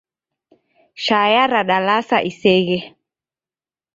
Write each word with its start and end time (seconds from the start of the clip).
Shaya 1.03 1.43
radalasa 1.53 2.17
iseghe 2.29 2.79